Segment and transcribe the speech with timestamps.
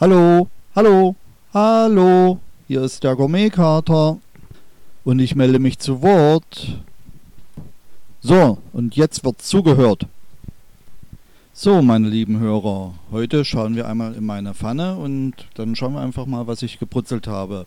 [0.00, 1.14] Hallo, hallo,
[1.52, 4.16] hallo, hier ist der Gourmetkater
[5.04, 6.78] und ich melde mich zu Wort.
[8.22, 10.06] So, und jetzt wird zugehört.
[11.52, 16.00] So, meine lieben Hörer, heute schauen wir einmal in meine Pfanne und dann schauen wir
[16.00, 17.66] einfach mal, was ich gebrutzelt habe.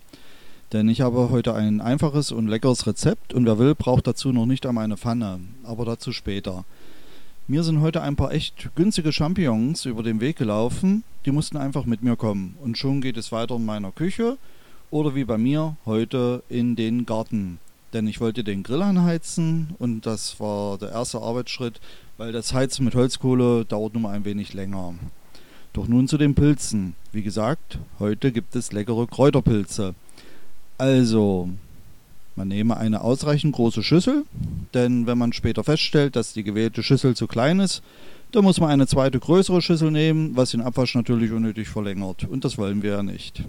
[0.71, 4.47] Denn ich habe heute ein einfaches und leckeres Rezept und wer will, braucht dazu noch
[4.47, 6.65] nicht einmal eine Pfanne, aber dazu später.
[7.45, 11.83] Mir sind heute ein paar echt günstige Champignons über den Weg gelaufen, die mussten einfach
[11.83, 14.37] mit mir kommen und schon geht es weiter in meiner Küche
[14.91, 17.59] oder wie bei mir heute in den Garten.
[17.91, 21.81] Denn ich wollte den Grill anheizen und das war der erste Arbeitsschritt,
[22.17, 24.93] weil das Heizen mit Holzkohle dauert nun mal ein wenig länger.
[25.73, 26.95] Doch nun zu den Pilzen.
[27.11, 29.95] Wie gesagt, heute gibt es leckere Kräuterpilze.
[30.77, 31.49] Also,
[32.37, 34.23] man nehme eine ausreichend große Schüssel,
[34.73, 37.81] denn wenn man später feststellt, dass die gewählte Schüssel zu klein ist,
[38.31, 42.23] dann muss man eine zweite größere Schüssel nehmen, was den Abwasch natürlich unnötig verlängert.
[42.25, 43.43] Und das wollen wir ja nicht.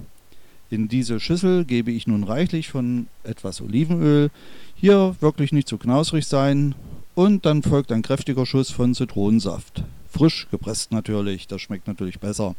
[0.71, 4.31] In diese Schüssel gebe ich nun reichlich von etwas Olivenöl.
[4.75, 6.75] Hier wirklich nicht zu knausrig sein.
[7.15, 9.85] Und dann folgt ein kräftiger Schuss von Zitronensaft.
[10.11, 12.55] Frisch gepresst natürlich, das schmeckt natürlich besser.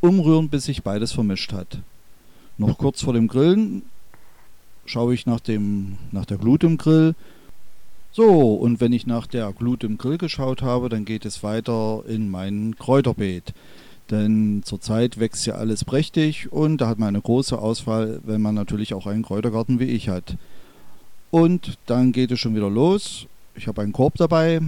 [0.00, 1.78] Umrühren, bis sich beides vermischt hat.
[2.58, 3.82] Noch kurz vor dem Grillen
[4.84, 7.14] schaue ich nach, dem, nach der Glut im Grill.
[8.12, 12.02] So, und wenn ich nach der Glut im Grill geschaut habe, dann geht es weiter
[12.08, 13.54] in mein Kräuterbeet.
[14.10, 18.56] Denn zurzeit wächst ja alles prächtig und da hat man eine große Auswahl, wenn man
[18.56, 20.36] natürlich auch einen Kräutergarten wie ich hat.
[21.30, 23.26] Und dann geht es schon wieder los.
[23.54, 24.60] Ich habe einen Korb dabei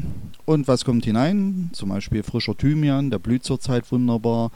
[0.45, 1.71] und was kommt hinein?
[1.73, 4.53] Zum Beispiel frischer Thymian, der blüht zurzeit wunderbar,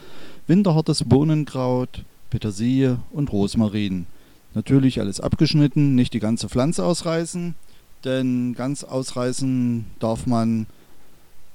[0.47, 4.07] winterhartes Bohnenkraut, Petersilie und Rosmarin.
[4.55, 7.57] Natürlich alles abgeschnitten, nicht die ganze Pflanze ausreißen,
[8.06, 10.66] denn ganz ausreißen darf man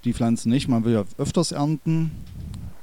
[0.04, 0.68] die Pflanzen nicht.
[0.68, 2.12] Man will ja öfters ernten.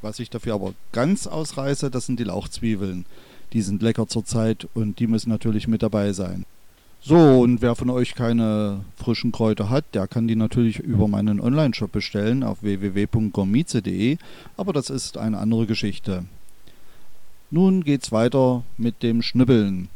[0.03, 3.05] Was ich dafür aber ganz ausreiße, das sind die Lauchzwiebeln.
[3.53, 6.45] Die sind lecker zurzeit und die müssen natürlich mit dabei sein.
[7.01, 11.41] So, und wer von euch keine frischen Kräuter hat, der kann die natürlich über meinen
[11.41, 14.19] Online-Shop bestellen auf www.gourmize.de,
[14.57, 16.25] aber das ist eine andere Geschichte.
[17.51, 19.89] Nun geht's weiter mit dem Schnibbeln.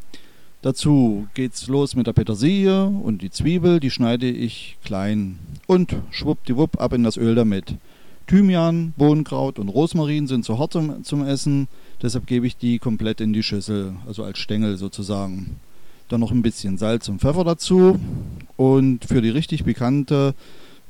[0.62, 5.40] Dazu geht's los mit der Petersilie und die Zwiebel, die schneide ich klein.
[5.66, 7.74] Und schwuppdiwupp ab in das Öl damit.
[8.28, 11.66] Thymian, Bohnenkraut und Rosmarin sind zu hart zum, zum Essen,
[12.00, 15.56] deshalb gebe ich die komplett in die Schüssel, also als Stängel sozusagen.
[16.08, 17.98] Dann noch ein bisschen Salz und Pfeffer dazu.
[18.56, 20.34] Und für die richtig pikante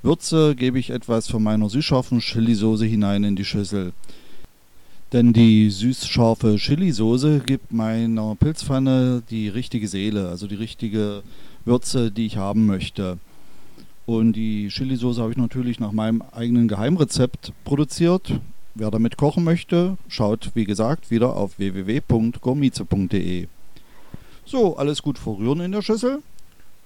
[0.03, 3.93] Würze gebe ich etwas von meiner süßscharfen Chili-Soße hinein in die Schüssel.
[5.13, 11.23] Denn die süß-scharfe Chili-Soße gibt meiner Pilzpfanne die richtige Seele, also die richtige
[11.67, 13.19] Würze, die ich haben möchte.
[14.07, 18.41] Und die Chili-Soße habe ich natürlich nach meinem eigenen Geheimrezept produziert.
[18.75, 23.49] Wer damit kochen möchte, schaut wie gesagt wieder auf www.gourmize.de.
[24.47, 26.23] So, alles gut verrühren in der Schüssel.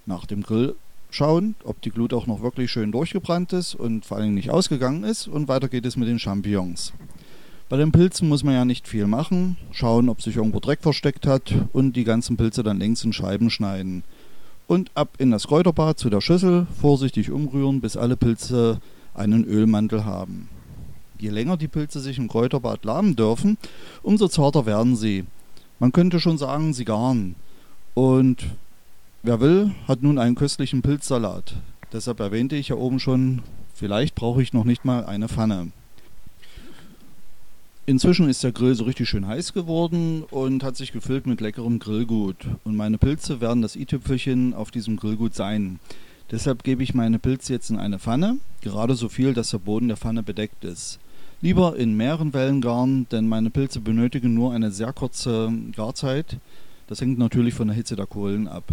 [0.04, 0.74] Nach dem Grill
[1.10, 5.04] schauen, ob die Glut auch noch wirklich schön durchgebrannt ist und vor allem nicht ausgegangen
[5.04, 5.28] ist.
[5.28, 6.92] Und weiter geht es mit den Champignons.
[7.68, 9.56] Bei den Pilzen muss man ja nicht viel machen.
[9.72, 13.50] Schauen, ob sich irgendwo Dreck versteckt hat und die ganzen Pilze dann längs in Scheiben
[13.50, 14.04] schneiden.
[14.68, 18.80] Und ab in das Kräuterbad zu der Schüssel, vorsichtig umrühren, bis alle Pilze
[19.14, 20.48] einen Ölmantel haben.
[21.18, 23.58] Je länger die Pilze sich im Kräuterbad lahmen dürfen,
[24.04, 25.24] umso zarter werden sie.
[25.80, 27.34] Man könnte schon sagen, sie garen.
[27.94, 28.46] Und
[29.24, 31.56] wer will, hat nun einen köstlichen Pilzsalat.
[31.92, 33.42] Deshalb erwähnte ich ja oben schon,
[33.74, 35.72] vielleicht brauche ich noch nicht mal eine Pfanne.
[37.88, 41.78] Inzwischen ist der Grill so richtig schön heiß geworden und hat sich gefüllt mit leckerem
[41.78, 42.36] Grillgut.
[42.64, 45.78] Und meine Pilze werden das i-Tüpfelchen auf diesem Grillgut sein.
[46.32, 49.86] Deshalb gebe ich meine Pilze jetzt in eine Pfanne, gerade so viel, dass der Boden
[49.86, 50.98] der Pfanne bedeckt ist.
[51.40, 56.38] Lieber in mehreren Wellen garen, denn meine Pilze benötigen nur eine sehr kurze Garzeit.
[56.88, 58.64] Das hängt natürlich von der Hitze der Kohlen ab.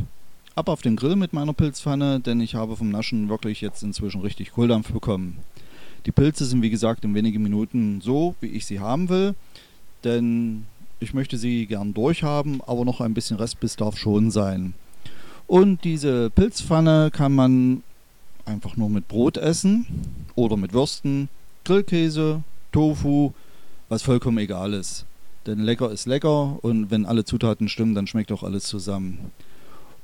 [0.55, 4.21] Ab auf den Grill mit meiner Pilzpfanne, denn ich habe vom Naschen wirklich jetzt inzwischen
[4.21, 5.37] richtig Kohldampf bekommen.
[6.05, 9.35] Die Pilze sind wie gesagt in wenigen Minuten so, wie ich sie haben will,
[10.03, 10.65] denn
[10.99, 14.73] ich möchte sie gern durchhaben, aber noch ein bisschen Restbiss darf schon sein.
[15.47, 17.83] Und diese Pilzpfanne kann man
[18.45, 19.85] einfach nur mit Brot essen
[20.35, 21.29] oder mit Würsten,
[21.63, 23.31] Grillkäse, Tofu,
[23.89, 25.05] was vollkommen egal ist.
[25.45, 29.31] Denn lecker ist lecker und wenn alle Zutaten stimmen, dann schmeckt auch alles zusammen.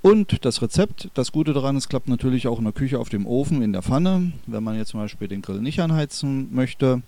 [0.02, 3.26] Und das Rezept, das Gute daran, es klappt natürlich auch in der Küche auf dem
[3.26, 7.02] Ofen, in der Pfanne, wenn man jetzt zum Beispiel den Grill nicht anheizen möchte.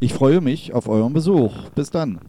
[0.00, 1.70] Ich freue mich auf euren Besuch.
[1.74, 2.20] Bis dann.